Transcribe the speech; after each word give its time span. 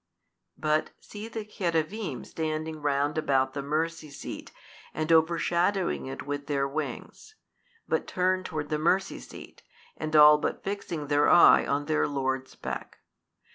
But 0.57 0.89
see 0.99 1.27
the 1.27 1.45
Cherubim 1.45 2.25
standing 2.25 2.81
round 2.81 3.19
about 3.19 3.53
the 3.53 3.61
Mercy 3.61 4.09
seat 4.09 4.51
and 4.95 5.11
overshadowing 5.11 6.07
it 6.07 6.25
with 6.25 6.47
their 6.47 6.67
wings, 6.67 7.35
but 7.87 8.07
turned 8.07 8.47
toward 8.47 8.69
the 8.69 8.79
Mercy 8.79 9.19
seat 9.19 9.61
and 9.95 10.15
all 10.15 10.39
but 10.39 10.63
fixing 10.63 11.05
their 11.05 11.29
eye 11.29 11.67
on 11.67 11.85
their 11.85 12.07
Lord's 12.07 12.55
beck. 12.55 12.97